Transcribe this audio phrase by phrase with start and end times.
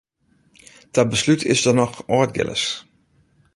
[0.93, 2.63] Ta beslút is der noch Aldgillis.